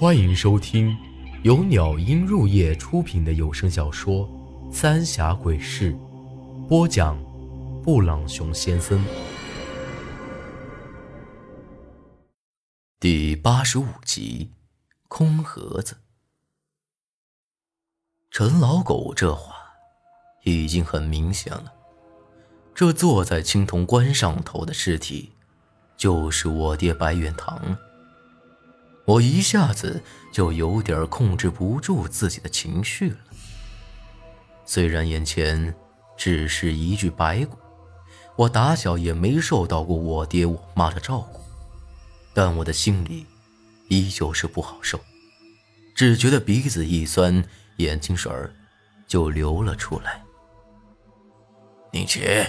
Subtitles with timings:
[0.00, 0.96] 欢迎收听
[1.42, 4.28] 由鸟音入夜出品的有声小说
[4.72, 5.92] 《三峡鬼事》，
[6.68, 7.20] 播讲：
[7.82, 9.04] 布朗熊先生。
[13.00, 14.52] 第八十五集，
[15.08, 15.96] 空盒子。
[18.30, 19.56] 陈老狗这话
[20.44, 21.72] 已经很明显了，
[22.72, 25.32] 这坐在青铜棺上头的尸体，
[25.96, 27.76] 就是我爹白远堂。
[29.08, 33.16] 我一下子就有点控制不住自己的情绪了。
[34.66, 35.74] 虽然眼前
[36.14, 37.56] 只是一具白骨，
[38.36, 41.40] 我打小也没受到过我爹我妈的照顾，
[42.34, 43.24] 但我的心里
[43.88, 45.00] 依旧是不好受，
[45.94, 47.42] 只觉得鼻子一酸，
[47.78, 48.54] 眼睛水儿
[49.06, 50.22] 就流了出来。
[51.90, 52.44] 你起！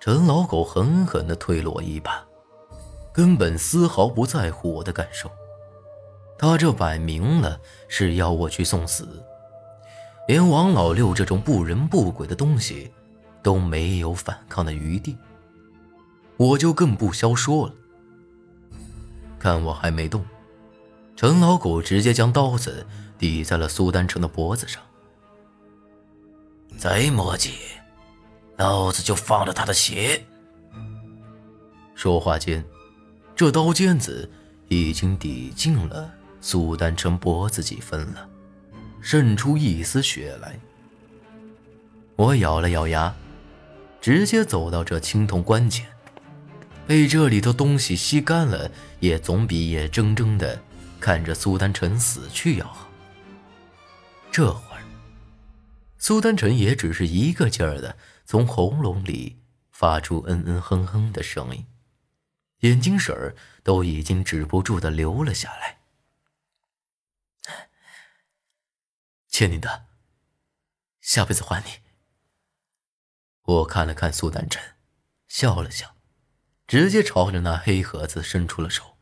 [0.00, 2.26] 陈老狗狠狠地推了我一把。
[3.18, 5.28] 根本丝毫不在乎我的感受，
[6.38, 9.24] 他这摆明了是要我去送死，
[10.28, 12.92] 连王老六这种不人不鬼的东西
[13.42, 15.16] 都没有反抗的余地，
[16.36, 17.74] 我就更不消说了。
[19.36, 20.24] 看我还没动，
[21.16, 22.86] 陈老狗直接将刀子
[23.18, 24.80] 抵在了苏丹成的脖子上，
[26.78, 27.50] 再磨叽，
[28.58, 30.24] 老子就放了他的血。
[31.96, 32.64] 说话间。
[33.38, 34.28] 这刀尖子
[34.66, 38.28] 已经抵近了苏丹成脖子几分了，
[39.00, 40.58] 渗出一丝血来。
[42.16, 43.14] 我咬了咬牙，
[44.00, 45.86] 直接走到这青铜棺前，
[46.84, 50.60] 被这里头东西吸干了，也总比眼睁睁的
[50.98, 52.88] 看着苏丹臣死去要好。
[54.32, 54.82] 这会儿，
[55.96, 59.36] 苏丹臣也只是一个劲儿的从喉咙里
[59.70, 61.64] 发出嗯嗯哼哼的声音。
[62.60, 65.78] 眼睛水儿都已经止不住的流了下来，
[69.28, 69.86] 欠你的，
[71.00, 71.80] 下辈子还你。
[73.42, 74.74] 我看了看苏丹晨，
[75.28, 75.94] 笑了笑，
[76.66, 78.98] 直接朝着那黑盒子伸出了手。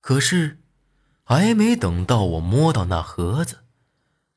[0.00, 0.62] 可是，
[1.22, 3.64] 还没等到我摸到那盒子，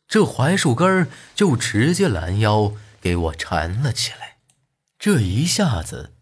[0.07, 4.39] 这槐树根就直接拦腰给我缠了起来，
[4.99, 6.14] 这一下子。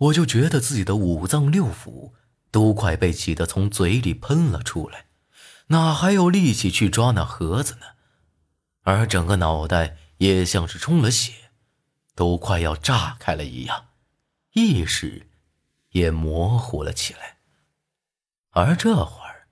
[0.00, 2.12] 我就觉得自己的五脏六腑
[2.50, 5.06] 都快被挤得从嘴里喷了出来，
[5.68, 7.86] 哪还有力气去抓那盒子呢？
[8.82, 11.50] 而整个脑袋也像是充了血，
[12.14, 13.88] 都快要炸开了一样，
[14.54, 15.28] 意识
[15.90, 17.36] 也模糊了起来。
[18.52, 19.48] 而这会儿，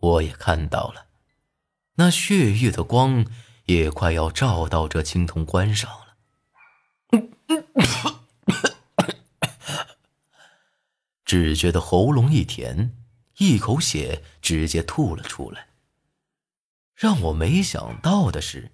[0.00, 1.06] 我也看到了，
[1.94, 3.24] 那血月的光
[3.66, 6.16] 也快要照到这青铜棺上了。
[11.28, 12.96] 只觉得喉咙一甜，
[13.36, 15.68] 一口血直接吐了出来。
[16.94, 18.72] 让我没想到的是，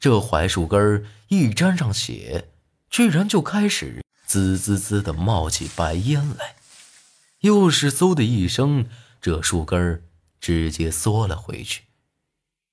[0.00, 2.52] 这槐树根一沾上血，
[2.88, 6.56] 居然就开始滋滋滋的冒起白烟来。
[7.40, 8.88] 又是嗖的一声，
[9.20, 10.02] 这树根
[10.40, 11.82] 直接缩了回去，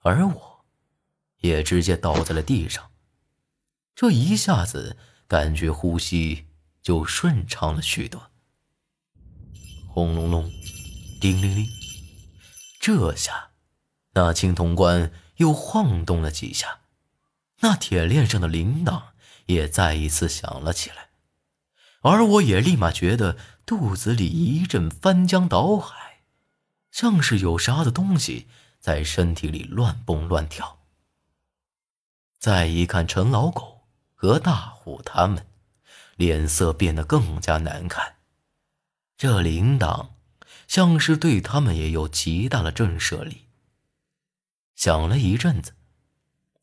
[0.04, 0.66] 而我，
[1.42, 2.92] 也直接倒在了地上。
[3.94, 4.96] 这一下子，
[5.28, 6.46] 感觉呼吸
[6.82, 8.32] 就顺畅了许多。
[9.98, 10.52] 轰隆隆，
[11.20, 11.68] 叮铃铃，
[12.80, 13.50] 这下，
[14.14, 16.82] 那青铜棺又晃动了几下，
[17.62, 19.02] 那铁链上的铃铛
[19.48, 21.10] 也再一次响了起来，
[22.02, 26.20] 而我也立马觉得肚子里一阵翻江倒海，
[26.92, 28.46] 像是有啥的东西
[28.80, 30.78] 在身体里乱蹦乱跳。
[32.38, 35.48] 再一看陈老狗和大虎他们，
[36.18, 38.17] 脸色变得更加难看。
[39.18, 40.10] 这铃铛
[40.68, 43.46] 像是对他们也有极大的震慑力。
[44.76, 45.74] 响了一阵子，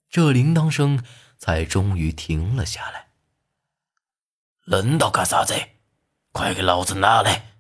[0.09, 1.05] 这铃铛声
[1.37, 3.09] 才终于停了下来。
[4.63, 5.55] 轮到干啥子？
[6.31, 7.57] 快给老子拿来！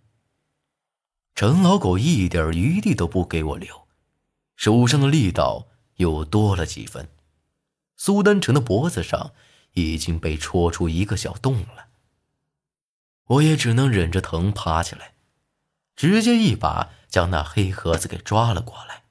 [1.35, 3.89] 陈老狗一点余地都不给我留，
[4.55, 5.67] 手上的力道
[5.97, 7.09] 又多了几分。
[7.97, 9.33] 苏丹成的脖子上
[9.73, 11.84] 已经被戳出一个小洞了。
[13.27, 15.13] 我也只能忍着疼爬起来，
[15.97, 19.03] 直接一把将那黑盒子给抓了过来。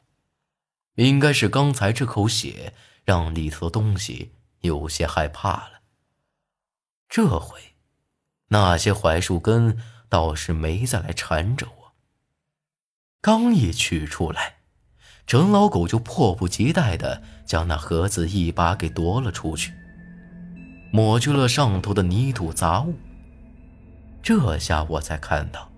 [0.96, 2.74] 应该是刚才这口血
[3.04, 5.82] 让里头的东西有些害怕了。
[7.10, 7.76] 这回，
[8.50, 11.94] 那些槐树根倒是没再来缠着我。
[13.22, 14.58] 刚一取出来，
[15.26, 19.74] 陈老狗就迫不及待地将那盒子一把给夺了出去，
[20.92, 22.96] 抹去了上头的泥土杂物。
[24.24, 25.70] 这下我才看到，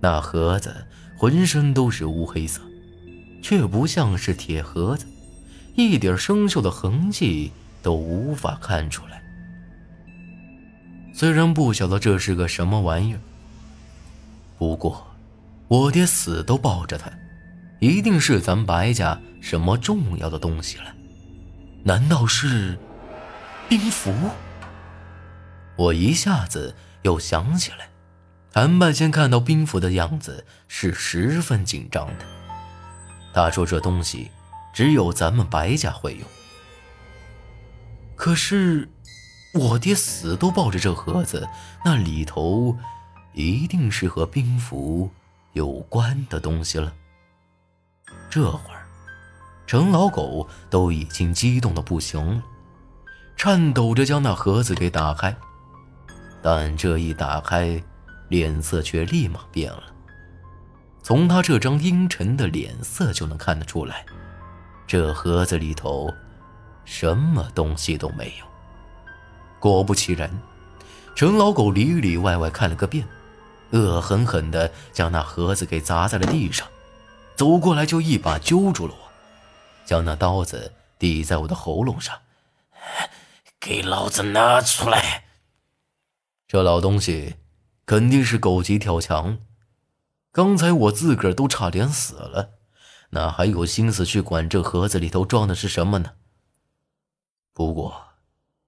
[0.00, 0.86] 那盒子
[1.18, 2.62] 浑身都是乌黑色，
[3.42, 5.04] 却不像是铁盒子，
[5.74, 7.50] 一点生锈的痕迹
[7.82, 9.20] 都无法看出来。
[11.12, 13.20] 虽然不晓得这是个什么玩意儿，
[14.56, 15.04] 不过
[15.66, 17.10] 我爹死都抱着它，
[17.80, 20.94] 一定是咱白家什么重要的东西了。
[21.82, 22.78] 难道是
[23.68, 24.12] 兵符？
[25.76, 26.72] 我一下子
[27.04, 27.88] 又想起来。
[28.52, 32.26] 韩半仙看到兵符的样子是十分紧张的。
[33.32, 34.30] 他说：“这东西
[34.72, 36.22] 只有咱们白家会用。”
[38.14, 38.88] 可是，
[39.54, 41.48] 我爹死都抱着这盒子，
[41.84, 42.76] 那里头
[43.32, 45.10] 一定是和兵符
[45.52, 46.92] 有关的东西了。
[48.30, 48.86] 这会儿，
[49.66, 52.42] 程老狗都已经激动的不行了，
[53.36, 55.36] 颤抖着将那盒子给打开。
[56.46, 57.82] 但这一打开，
[58.28, 59.84] 脸色却立马变了。
[61.02, 64.04] 从他这张阴沉的脸色就能看得出来，
[64.86, 66.12] 这盒子里头
[66.84, 68.44] 什么东西都没有。
[69.58, 70.30] 果不其然，
[71.14, 73.08] 陈老狗里里外外看了个遍，
[73.70, 76.68] 恶狠狠地将那盒子给砸在了地上，
[77.36, 79.08] 走过来就一把揪住了我，
[79.86, 82.14] 将那刀子抵在我的喉咙上
[83.58, 85.23] ：“给老子拿出来！”
[86.54, 87.34] 这老东西。
[87.84, 89.38] 肯定是狗急跳墙，
[90.30, 92.52] 刚才我自个儿都差点死了，
[93.10, 96.12] 哪还有心思去管这盒子里头装的是什么呢？
[97.52, 98.10] 不过，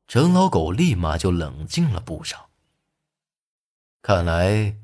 [0.08, 2.48] 陈老狗立马就冷静了不少。
[4.02, 4.78] 看来，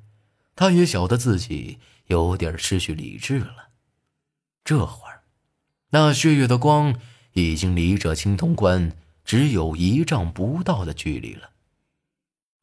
[0.54, 3.70] 他也晓得自己有点失去理智了。
[4.62, 5.24] 这会儿，
[5.90, 6.96] 那血月的光
[7.32, 11.50] 已经离这青铜棺只有一丈不到的距离了，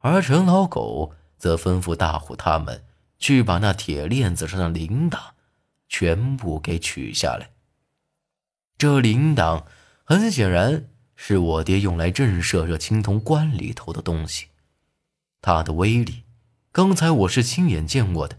[0.00, 1.14] 而陈老狗。
[1.40, 2.84] 则吩咐大虎他们
[3.18, 5.18] 去把那铁链子上的铃铛
[5.88, 7.52] 全部给取下来。
[8.76, 9.64] 这铃铛
[10.04, 14.48] 很显然是我爹用来震慑这青铜棺里头的东西，
[15.40, 16.24] 它的威力，
[16.70, 18.38] 刚才我是亲眼见过的，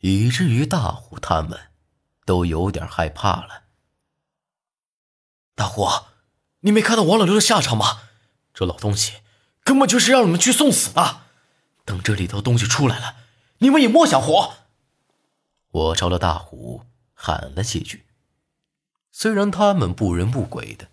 [0.00, 1.56] 以至于大虎他们
[2.26, 3.62] 都有点害怕了。
[5.54, 5.86] 大虎，
[6.62, 8.00] 你没看到王老六的下场吗？
[8.52, 9.18] 这老东西
[9.70, 11.20] 根本就是让你们去送死的。
[11.84, 13.18] 等这里头东西出来了，
[13.58, 14.54] 你们也莫想活！
[15.70, 16.82] 我朝着大虎
[17.14, 18.04] 喊了几句。
[19.12, 20.88] 虽然他们不人不鬼的，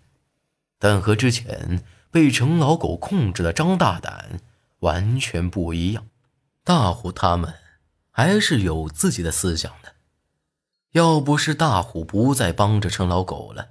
[0.78, 1.82] 但和之前
[2.12, 4.40] 被程老狗控制的张大胆
[4.78, 6.06] 完全不一样。
[6.62, 7.52] 大虎他们
[8.12, 9.96] 还是有自己的思想的。
[10.92, 13.70] 要不是大虎不再帮着程老狗了，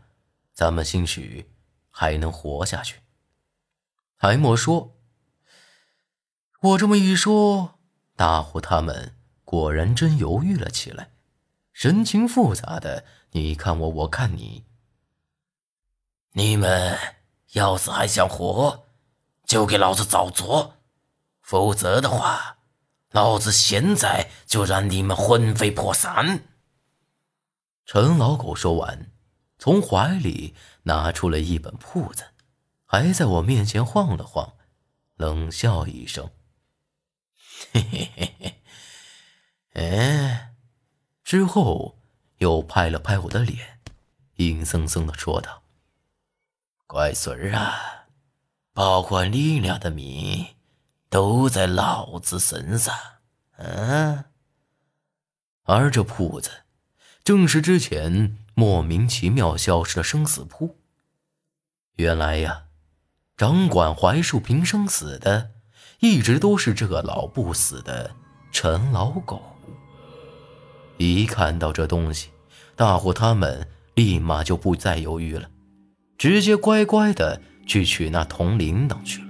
[0.53, 1.49] 咱们兴许
[1.89, 2.99] 还能活下去。
[4.17, 4.95] 还莫说。
[6.59, 7.75] 我这么一说，
[8.15, 9.15] 大虎他们
[9.45, 11.11] 果然真犹豫了起来，
[11.71, 14.65] 神情复杂的，你看我，我看你。
[16.31, 16.97] 你们
[17.53, 18.87] 要是还想活，
[19.45, 20.73] 就给老子早做，
[21.41, 22.57] 否则的话，
[23.11, 26.41] 老子现在就让你们魂飞魄散。
[27.85, 29.11] 陈老狗说完，
[29.59, 32.23] 从怀里拿出了一本铺子，
[32.85, 34.53] 还在我面前晃了晃，
[35.17, 36.27] 冷笑一声。
[37.73, 38.61] 嘿嘿嘿嘿，
[39.73, 40.53] 哎，
[41.23, 41.97] 之后
[42.37, 43.79] 又拍了拍我的脸，
[44.35, 45.63] 阴森森的说道
[46.87, 48.07] ：“乖孙儿啊，
[48.73, 50.55] 保管你俩的命
[51.09, 52.93] 都在老子身上。”
[53.57, 54.25] 嗯，
[55.63, 56.63] 而这铺子
[57.23, 60.77] 正是之前莫名其妙消失的生死铺。
[61.93, 62.67] 原来呀，
[63.35, 65.56] 掌管槐树平生死的。
[65.99, 68.11] 一直都是这个老不死的
[68.51, 69.41] 陈老狗。
[70.97, 72.29] 一看到这东西，
[72.75, 75.49] 大伙他们立马就不再犹豫了，
[76.17, 79.27] 直接乖乖的去取那铜铃铛去了。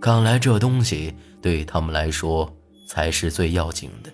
[0.00, 2.54] 看来这东西对他们来说
[2.86, 4.10] 才是最要紧的。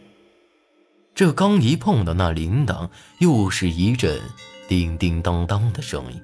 [1.14, 2.88] 这刚一碰到那铃铛，
[3.18, 4.20] 又是一阵
[4.68, 6.22] 叮叮当当的声音，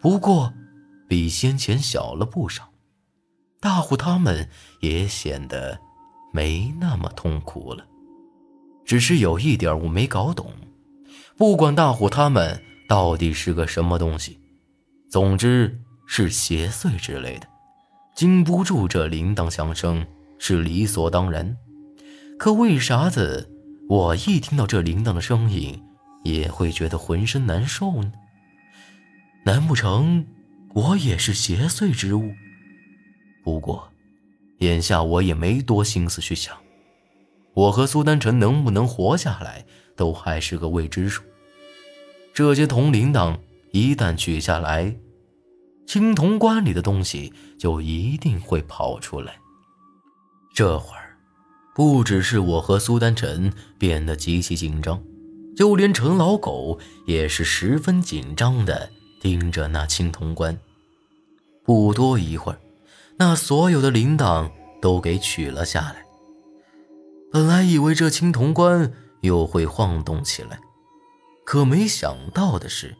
[0.00, 0.52] 不过
[1.06, 2.70] 比先前小了不少。
[3.66, 5.76] 大虎他们也显得
[6.32, 7.84] 没那么痛苦了，
[8.84, 10.52] 只是有一点我没搞懂，
[11.36, 14.38] 不管大虎他们到底是个什么东西，
[15.10, 17.48] 总之是邪祟之类的，
[18.14, 20.06] 经不住这铃铛响声
[20.38, 21.56] 是理所当然。
[22.38, 23.50] 可为啥子
[23.88, 25.82] 我一听到这铃铛的声音，
[26.22, 28.12] 也会觉得浑身难受呢？
[29.44, 30.24] 难不成
[30.72, 32.30] 我也是邪祟之物？
[33.46, 33.88] 不过，
[34.58, 36.56] 眼下我也没多心思去想，
[37.54, 41.22] 我和苏丹臣能不能活下来，都还是个未知数。
[42.34, 43.38] 这些铜铃铛
[43.70, 44.96] 一旦取下来，
[45.86, 49.38] 青铜棺里的东西就一定会跑出来。
[50.52, 51.16] 这会儿，
[51.72, 55.00] 不只是我和苏丹臣变得极其紧张，
[55.56, 60.58] 就连陈老狗也是十分紧张的盯着那青铜棺。
[61.64, 62.58] 不多一会儿，
[63.18, 66.04] 那所有的铃铛都给取了下来。
[67.32, 68.92] 本来以为这青铜棺
[69.22, 70.58] 又会晃动起来，
[71.44, 72.96] 可没想到的是，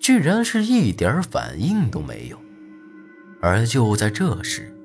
[0.00, 2.38] 居然是一点反应都没有。
[3.42, 4.76] 而就在这时，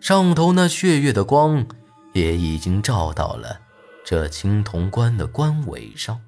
[0.00, 1.66] 上头那血月的光
[2.12, 3.60] 也已经照到了
[4.04, 6.20] 这青铜棺的棺尾上。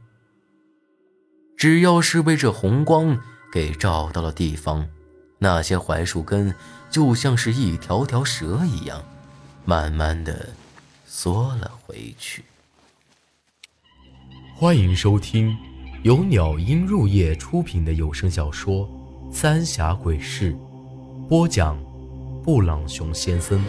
[1.57, 3.19] 只要是被这红光
[3.52, 4.88] 给照到了地方，
[5.38, 6.55] 那些槐树根
[6.90, 9.05] 就像是一条条蛇一样，
[9.64, 10.50] 慢慢的。
[11.09, 12.45] 缩了回去。
[14.55, 15.57] 欢迎收听
[16.02, 18.88] 由鸟音入夜出品的有声小说
[19.33, 20.52] 《三峡鬼事》，
[21.26, 21.78] 播讲：
[22.43, 23.64] 布朗熊先生。